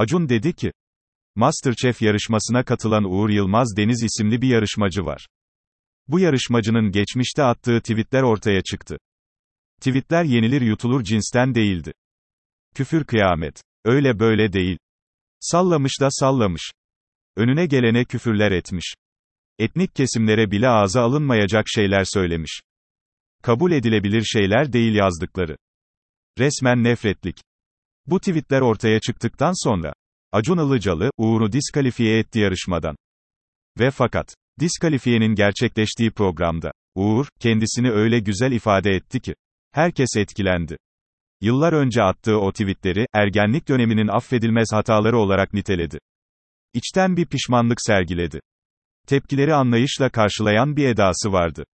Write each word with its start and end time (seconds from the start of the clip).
Acun 0.00 0.28
dedi 0.28 0.52
ki, 0.52 0.72
Masterchef 1.34 2.02
yarışmasına 2.02 2.64
katılan 2.64 3.04
Uğur 3.04 3.30
Yılmaz 3.30 3.76
Deniz 3.76 4.02
isimli 4.02 4.42
bir 4.42 4.48
yarışmacı 4.48 5.04
var. 5.04 5.26
Bu 6.08 6.20
yarışmacının 6.20 6.90
geçmişte 6.90 7.42
attığı 7.42 7.80
tweetler 7.80 8.22
ortaya 8.22 8.62
çıktı. 8.62 8.98
Tweetler 9.80 10.24
yenilir 10.24 10.60
yutulur 10.60 11.04
cinsten 11.04 11.54
değildi. 11.54 11.92
Küfür 12.74 13.04
kıyamet. 13.04 13.62
Öyle 13.84 14.18
böyle 14.18 14.52
değil. 14.52 14.78
Sallamış 15.40 16.00
da 16.00 16.08
sallamış. 16.10 16.72
Önüne 17.36 17.66
gelene 17.66 18.04
küfürler 18.04 18.52
etmiş. 18.52 18.94
Etnik 19.58 19.94
kesimlere 19.94 20.50
bile 20.50 20.68
ağza 20.68 21.02
alınmayacak 21.02 21.64
şeyler 21.68 22.04
söylemiş. 22.04 22.60
Kabul 23.42 23.72
edilebilir 23.72 24.22
şeyler 24.22 24.72
değil 24.72 24.94
yazdıkları. 24.94 25.56
Resmen 26.38 26.84
nefretlik. 26.84 27.49
Bu 28.10 28.20
tweetler 28.20 28.60
ortaya 28.60 29.00
çıktıktan 29.00 29.64
sonra, 29.64 29.92
Acun 30.32 30.58
Ilıcalı, 30.58 31.10
Uğur'u 31.16 31.52
diskalifiye 31.52 32.18
etti 32.18 32.38
yarışmadan. 32.38 32.96
Ve 33.78 33.90
fakat, 33.90 34.34
diskalifiyenin 34.60 35.34
gerçekleştiği 35.34 36.10
programda, 36.10 36.72
Uğur, 36.94 37.26
kendisini 37.40 37.90
öyle 37.90 38.18
güzel 38.18 38.52
ifade 38.52 38.90
etti 38.90 39.20
ki, 39.20 39.34
herkes 39.72 40.08
etkilendi. 40.16 40.76
Yıllar 41.40 41.72
önce 41.72 42.02
attığı 42.02 42.38
o 42.38 42.52
tweetleri, 42.52 43.06
ergenlik 43.14 43.68
döneminin 43.68 44.08
affedilmez 44.08 44.68
hataları 44.72 45.18
olarak 45.18 45.54
niteledi. 45.54 45.98
İçten 46.74 47.16
bir 47.16 47.26
pişmanlık 47.26 47.82
sergiledi. 47.82 48.40
Tepkileri 49.06 49.54
anlayışla 49.54 50.10
karşılayan 50.10 50.76
bir 50.76 50.88
edası 50.88 51.32
vardı. 51.32 51.64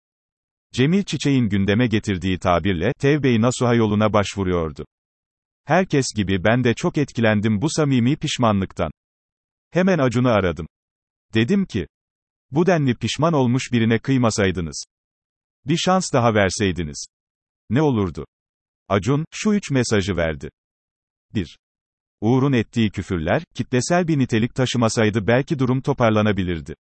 Cemil 0.75 1.03
Çiçek'in 1.03 1.49
gündeme 1.49 1.87
getirdiği 1.87 2.39
tabirle, 2.39 2.93
tevbe-i 3.01 3.41
nasuha 3.41 3.75
yoluna 3.75 4.13
başvuruyordu. 4.13 4.85
Herkes 5.67 6.07
gibi 6.17 6.45
ben 6.45 6.65
de 6.65 6.75
çok 6.75 6.99
etkilendim 6.99 7.63
bu 7.63 7.67
samimi 7.71 8.17
pişmanlıktan. 8.17 8.91
Hemen 9.71 9.99
Acun'u 9.99 10.29
aradım. 10.29 10.67
Dedim 11.35 11.67
ki, 11.67 11.87
bu 12.51 12.67
denli 12.67 12.95
pişman 12.95 13.33
olmuş 13.33 13.73
birine 13.73 13.99
kıymasaydınız. 13.99 14.85
Bir 15.65 15.77
şans 15.77 16.13
daha 16.13 16.35
verseydiniz. 16.35 17.07
Ne 17.71 17.83
olurdu? 17.83 18.27
Acun, 18.89 19.25
şu 19.31 19.53
üç 19.53 19.71
mesajı 19.71 20.17
verdi. 20.17 20.51
1. 21.35 21.59
Uğur'un 22.21 22.53
ettiği 22.53 22.91
küfürler, 22.91 23.43
kitlesel 23.55 24.09
bir 24.09 24.19
nitelik 24.19 24.55
taşımasaydı 24.55 25.27
belki 25.27 25.59
durum 25.59 25.81
toparlanabilirdi. 25.81 26.75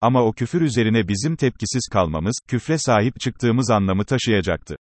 Ama 0.00 0.22
o 0.22 0.32
küfür 0.32 0.60
üzerine 0.60 1.08
bizim 1.08 1.36
tepkisiz 1.36 1.88
kalmamız, 1.92 2.40
küfre 2.48 2.78
sahip 2.78 3.20
çıktığımız 3.20 3.70
anlamı 3.70 4.04
taşıyacaktı. 4.04 4.76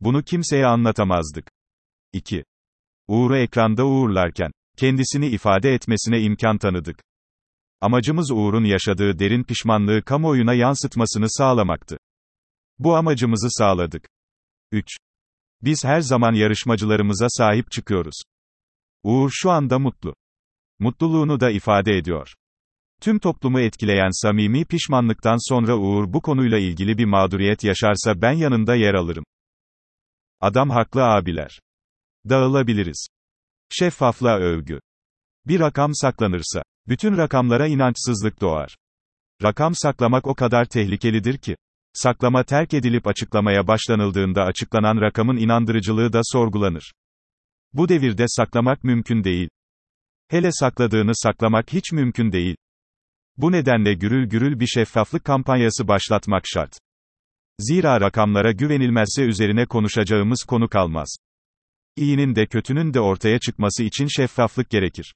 Bunu 0.00 0.22
kimseye 0.22 0.66
anlatamazdık. 0.66 1.59
2. 2.12 2.44
Uğur'u 3.08 3.36
ekranda 3.36 3.86
uğurlarken, 3.86 4.50
kendisini 4.76 5.26
ifade 5.26 5.74
etmesine 5.74 6.20
imkan 6.20 6.58
tanıdık. 6.58 7.02
Amacımız 7.80 8.30
Uğur'un 8.30 8.64
yaşadığı 8.64 9.18
derin 9.18 9.44
pişmanlığı 9.44 10.02
kamuoyuna 10.02 10.54
yansıtmasını 10.54 11.26
sağlamaktı. 11.28 11.98
Bu 12.78 12.96
amacımızı 12.96 13.48
sağladık. 13.50 14.08
3. 14.72 14.86
Biz 15.62 15.84
her 15.84 16.00
zaman 16.00 16.32
yarışmacılarımıza 16.32 17.26
sahip 17.28 17.70
çıkıyoruz. 17.70 18.22
Uğur 19.02 19.30
şu 19.32 19.50
anda 19.50 19.78
mutlu. 19.78 20.14
Mutluluğunu 20.78 21.40
da 21.40 21.50
ifade 21.50 21.96
ediyor. 21.96 22.34
Tüm 23.00 23.18
toplumu 23.18 23.60
etkileyen 23.60 24.22
samimi 24.22 24.64
pişmanlıktan 24.64 25.48
sonra 25.50 25.76
Uğur 25.76 26.12
bu 26.12 26.22
konuyla 26.22 26.58
ilgili 26.58 26.98
bir 26.98 27.04
mağduriyet 27.04 27.64
yaşarsa 27.64 28.22
ben 28.22 28.32
yanında 28.32 28.74
yer 28.74 28.94
alırım. 28.94 29.24
Adam 30.40 30.70
haklı 30.70 31.04
abiler. 31.04 31.60
Dağılabiliriz. 32.28 33.06
Şeffaflığa 33.72 34.38
övgü. 34.38 34.80
Bir 35.46 35.60
rakam 35.60 35.94
saklanırsa, 35.94 36.62
bütün 36.88 37.16
rakamlara 37.16 37.66
inançsızlık 37.66 38.40
doğar. 38.40 38.76
Rakam 39.42 39.74
saklamak 39.74 40.26
o 40.26 40.34
kadar 40.34 40.64
tehlikelidir 40.64 41.38
ki, 41.38 41.56
saklama 41.92 42.44
terk 42.44 42.74
edilip 42.74 43.06
açıklamaya 43.06 43.66
başlanıldığında 43.66 44.42
açıklanan 44.42 45.00
rakamın 45.00 45.36
inandırıcılığı 45.36 46.12
da 46.12 46.20
sorgulanır. 46.24 46.92
Bu 47.72 47.88
devirde 47.88 48.24
saklamak 48.28 48.84
mümkün 48.84 49.24
değil. 49.24 49.48
Hele 50.28 50.52
sakladığını 50.52 51.12
saklamak 51.14 51.72
hiç 51.72 51.92
mümkün 51.92 52.32
değil. 52.32 52.56
Bu 53.36 53.52
nedenle 53.52 53.94
gürül 53.94 54.28
gürül 54.28 54.60
bir 54.60 54.66
şeffaflık 54.66 55.24
kampanyası 55.24 55.88
başlatmak 55.88 56.42
şart. 56.46 56.78
Zira 57.58 58.00
rakamlara 58.00 58.52
güvenilmezse 58.52 59.22
üzerine 59.22 59.66
konuşacağımız 59.66 60.44
konu 60.48 60.68
kalmaz. 60.68 61.16
İyinin 61.96 62.34
de 62.34 62.46
kötünün 62.46 62.94
de 62.94 63.00
ortaya 63.00 63.38
çıkması 63.38 63.82
için 63.82 64.06
şeffaflık 64.06 64.70
gerekir. 64.70 65.14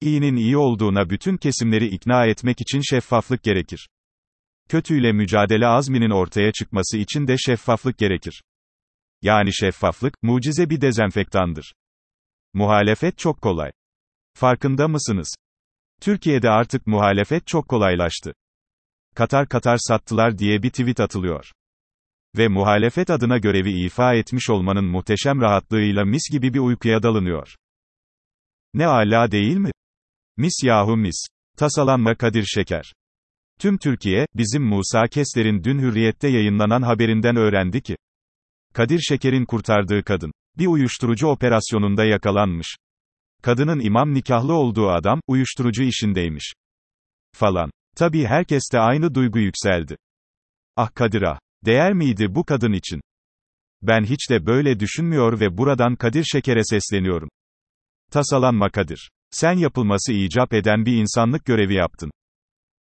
İyinin 0.00 0.36
iyi 0.36 0.56
olduğuna 0.56 1.10
bütün 1.10 1.36
kesimleri 1.36 1.86
ikna 1.86 2.26
etmek 2.26 2.60
için 2.60 2.80
şeffaflık 2.80 3.42
gerekir. 3.42 3.88
Kötüyle 4.68 5.12
mücadele 5.12 5.66
azminin 5.66 6.10
ortaya 6.10 6.52
çıkması 6.52 6.98
için 6.98 7.26
de 7.26 7.36
şeffaflık 7.38 7.98
gerekir. 7.98 8.42
Yani 9.22 9.54
şeffaflık, 9.54 10.14
mucize 10.22 10.70
bir 10.70 10.80
dezenfektandır. 10.80 11.74
Muhalefet 12.54 13.18
çok 13.18 13.42
kolay. 13.42 13.70
Farkında 14.34 14.88
mısınız? 14.88 15.34
Türkiye'de 16.00 16.50
artık 16.50 16.86
muhalefet 16.86 17.46
çok 17.46 17.68
kolaylaştı. 17.68 18.32
Katar 19.14 19.48
Katar 19.48 19.78
sattılar 19.80 20.38
diye 20.38 20.62
bir 20.62 20.70
tweet 20.70 21.00
atılıyor. 21.00 21.52
Ve 22.36 22.48
muhalefet 22.48 23.10
adına 23.10 23.38
görevi 23.38 23.84
ifa 23.84 24.14
etmiş 24.14 24.50
olmanın 24.50 24.84
muhteşem 24.84 25.40
rahatlığıyla 25.40 26.04
mis 26.04 26.22
gibi 26.32 26.54
bir 26.54 26.58
uykuya 26.58 27.02
dalınıyor. 27.02 27.56
Ne 28.74 28.86
ala 28.86 29.30
değil 29.30 29.56
mi? 29.56 29.70
Mis 30.36 30.62
yahu 30.64 30.96
mis. 30.96 31.26
Tasalanma 31.56 32.14
Kadir 32.14 32.44
Şeker. 32.44 32.92
Tüm 33.60 33.78
Türkiye, 33.78 34.26
bizim 34.34 34.62
Musa 34.62 35.08
Kesler'in 35.08 35.64
dün 35.64 35.78
Hürriyet'te 35.78 36.28
yayınlanan 36.28 36.82
haberinden 36.82 37.36
öğrendi 37.36 37.82
ki, 37.82 37.96
Kadir 38.74 38.98
Şeker'in 38.98 39.44
kurtardığı 39.44 40.04
kadın, 40.04 40.32
bir 40.58 40.66
uyuşturucu 40.66 41.26
operasyonunda 41.26 42.04
yakalanmış. 42.04 42.76
Kadının 43.42 43.80
imam 43.80 44.14
nikahlı 44.14 44.52
olduğu 44.52 44.88
adam, 44.90 45.20
uyuşturucu 45.26 45.82
işindeymiş. 45.82 46.52
Falan. 47.34 47.70
Tabii 47.96 48.24
herkeste 48.24 48.78
aynı 48.78 49.14
duygu 49.14 49.38
yükseldi. 49.38 49.96
Ah 50.76 50.94
Kadir 50.94 51.22
ah. 51.22 51.38
Değer 51.64 51.92
miydi 51.92 52.34
bu 52.34 52.44
kadın 52.44 52.72
için? 52.72 53.00
Ben 53.82 54.04
hiç 54.04 54.30
de 54.30 54.46
böyle 54.46 54.80
düşünmüyor 54.80 55.40
ve 55.40 55.58
buradan 55.58 55.96
Kadir 55.96 56.24
Şeker'e 56.24 56.64
sesleniyorum. 56.64 57.28
Tasalanma 58.10 58.70
Kadir. 58.70 59.10
Sen 59.30 59.52
yapılması 59.52 60.12
icap 60.12 60.52
eden 60.52 60.86
bir 60.86 60.96
insanlık 60.96 61.44
görevi 61.44 61.74
yaptın. 61.74 62.10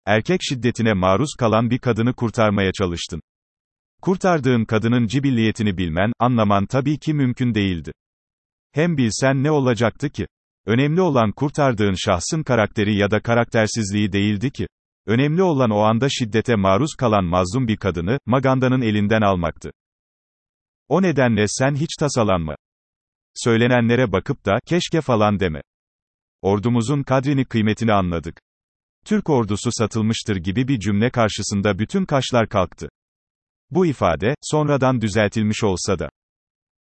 Erkek 0.05 0.39
şiddetine 0.43 0.93
maruz 0.93 1.29
kalan 1.39 1.69
bir 1.69 1.79
kadını 1.79 2.13
kurtarmaya 2.13 2.71
çalıştın. 2.71 3.21
Kurtardığın 4.01 4.65
kadının 4.65 5.07
cibilliyetini 5.07 5.77
bilmen, 5.77 6.11
anlaman 6.19 6.65
tabii 6.65 6.99
ki 6.99 7.13
mümkün 7.13 7.53
değildi. 7.53 7.91
Hem 8.71 8.97
bilsen 8.97 9.43
ne 9.43 9.51
olacaktı 9.51 10.09
ki? 10.09 10.27
Önemli 10.65 11.01
olan 11.01 11.31
kurtardığın 11.31 11.93
şahsın 11.93 12.43
karakteri 12.43 12.97
ya 12.97 13.11
da 13.11 13.21
karaktersizliği 13.21 14.11
değildi 14.11 14.51
ki. 14.51 14.67
Önemli 15.05 15.43
olan 15.43 15.69
o 15.69 15.79
anda 15.79 16.07
şiddete 16.09 16.55
maruz 16.55 16.95
kalan 16.97 17.25
mazlum 17.25 17.67
bir 17.67 17.77
kadını, 17.77 18.19
Maganda'nın 18.25 18.81
elinden 18.81 19.21
almaktı. 19.21 19.71
O 20.87 21.01
nedenle 21.01 21.45
sen 21.47 21.75
hiç 21.75 21.89
tasalanma. 21.99 22.55
Söylenenlere 23.35 24.11
bakıp 24.11 24.45
da, 24.45 24.59
keşke 24.65 25.01
falan 25.01 25.39
deme. 25.39 25.61
Ordumuzun 26.41 27.03
kadrini 27.03 27.45
kıymetini 27.45 27.93
anladık. 27.93 28.41
Türk 29.05 29.29
ordusu 29.29 29.69
satılmıştır 29.71 30.35
gibi 30.35 30.67
bir 30.67 30.79
cümle 30.79 31.09
karşısında 31.09 31.79
bütün 31.79 32.05
kaşlar 32.05 32.49
kalktı. 32.49 32.89
Bu 33.71 33.85
ifade, 33.85 34.35
sonradan 34.41 35.01
düzeltilmiş 35.01 35.63
olsa 35.63 35.99
da. 35.99 36.09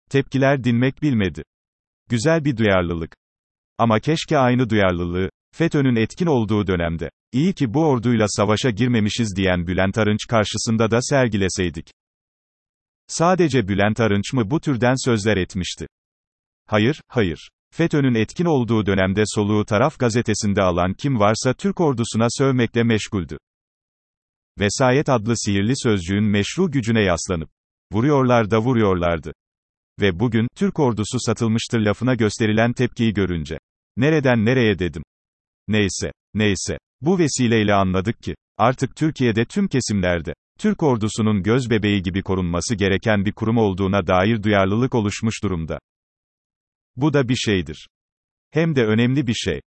Tepkiler 0.09 0.63
dinmek 0.63 1.01
bilmedi. 1.01 1.43
Güzel 2.09 2.45
bir 2.45 2.57
duyarlılık. 2.57 3.15
Ama 3.77 3.99
keşke 3.99 4.37
aynı 4.37 4.69
duyarlılığı, 4.69 5.29
FETÖ'nün 5.55 5.95
etkin 5.95 6.25
olduğu 6.25 6.67
dönemde, 6.67 7.09
iyi 7.31 7.53
ki 7.53 7.73
bu 7.73 7.85
orduyla 7.85 8.25
savaşa 8.29 8.69
girmemişiz 8.69 9.35
diyen 9.37 9.67
Bülent 9.67 9.97
Arınç 9.97 10.27
karşısında 10.29 10.91
da 10.91 11.01
sergileseydik. 11.01 11.91
Sadece 13.07 13.67
Bülent 13.67 13.99
Arınç 13.99 14.33
mı 14.33 14.51
bu 14.51 14.59
türden 14.59 14.95
sözler 15.05 15.37
etmişti? 15.37 15.87
Hayır, 16.67 17.01
hayır. 17.07 17.49
FETÖ'nün 17.73 18.15
etkin 18.15 18.45
olduğu 18.45 18.85
dönemde 18.85 19.23
soluğu 19.25 19.65
taraf 19.65 19.99
gazetesinde 19.99 20.61
alan 20.61 20.93
kim 20.93 21.19
varsa 21.19 21.53
Türk 21.53 21.81
ordusuna 21.81 22.27
sövmekle 22.29 22.83
meşguldü. 22.83 23.37
Vesayet 24.59 25.09
adlı 25.09 25.33
sihirli 25.37 25.73
sözcüğün 25.75 26.23
meşru 26.23 26.71
gücüne 26.71 27.01
yaslanıp, 27.01 27.49
vuruyorlar 27.93 28.51
da 28.51 28.59
vuruyorlardı. 28.59 29.33
Ve 30.01 30.19
bugün, 30.19 30.47
Türk 30.55 30.79
ordusu 30.79 31.19
satılmıştır 31.19 31.79
lafına 31.79 32.15
gösterilen 32.15 32.73
tepkiyi 32.73 33.13
görünce, 33.13 33.57
nereden 33.97 34.45
nereye 34.45 34.79
dedim. 34.79 35.03
Neyse, 35.67 36.11
neyse. 36.33 36.77
Bu 37.01 37.19
vesileyle 37.19 37.73
anladık 37.73 38.23
ki, 38.23 38.35
artık 38.57 38.95
Türkiye'de 38.95 39.45
tüm 39.45 39.67
kesimlerde, 39.67 40.33
Türk 40.59 40.83
ordusunun 40.83 41.43
göz 41.43 41.69
bebeği 41.69 42.01
gibi 42.01 42.21
korunması 42.21 42.75
gereken 42.75 43.25
bir 43.25 43.31
kurum 43.31 43.57
olduğuna 43.57 44.07
dair 44.07 44.43
duyarlılık 44.43 44.95
oluşmuş 44.95 45.43
durumda. 45.43 45.79
Bu 46.95 47.13
da 47.13 47.29
bir 47.29 47.35
şeydir. 47.35 47.87
Hem 48.51 48.75
de 48.75 48.85
önemli 48.85 49.27
bir 49.27 49.33
şey. 49.33 49.61